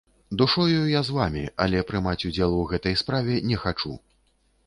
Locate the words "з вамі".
1.09-1.43